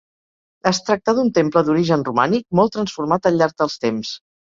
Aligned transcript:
Es 0.69 0.77
tracta 0.85 1.13
d'un 1.17 1.27
temple 1.35 1.61
d'origen 1.67 2.05
romànic, 2.07 2.47
molt 2.61 2.73
transformat 2.77 3.29
al 3.31 3.37
llarg 3.43 3.55
dels 3.63 3.77
temps. 3.85 4.15